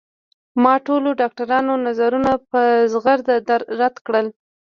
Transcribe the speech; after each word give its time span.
ما 0.63 0.73
د 0.79 0.83
ټولو 0.87 1.09
ډاکترانو 1.21 1.73
نظرونه 1.87 2.31
په 2.51 2.61
زغرده 2.93 3.35
رد 3.81 3.95
کړل 4.05 4.27